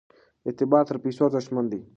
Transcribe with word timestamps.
اعتبار 0.47 0.83
تر 0.89 0.95
پیسو 1.03 1.21
ارزښتمن 1.27 1.65
دی. 1.71 1.79